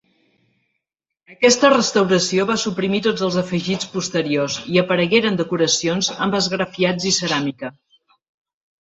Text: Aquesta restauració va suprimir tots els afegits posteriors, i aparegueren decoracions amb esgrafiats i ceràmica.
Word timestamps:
Aquesta 1.33 1.71
restauració 1.73 2.47
va 2.53 2.57
suprimir 2.63 3.03
tots 3.09 3.27
els 3.29 3.39
afegits 3.43 3.93
posteriors, 3.99 4.59
i 4.75 4.83
aparegueren 4.85 5.41
decoracions 5.45 6.13
amb 6.27 6.43
esgrafiats 6.43 7.11
i 7.13 7.17
ceràmica. 7.23 7.77